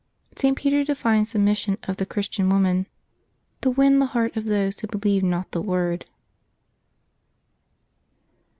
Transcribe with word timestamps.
—St. 0.39 0.57
Peter 0.57 0.83
defines 0.83 1.31
the 1.31 1.37
mission 1.37 1.77
of 1.83 1.97
the 1.97 2.07
Chris 2.07 2.27
tian 2.27 2.49
woman; 2.49 2.87
to 3.61 3.69
win 3.69 3.99
the 3.99 4.07
heart 4.07 4.35
of 4.35 4.45
those 4.45 4.79
who 4.79 4.87
believe 4.87 5.21
not 5.21 5.51
the 5.51 5.61
word. 5.61 6.07